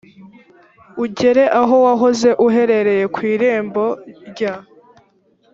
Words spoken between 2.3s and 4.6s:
uhereye ku irembo rya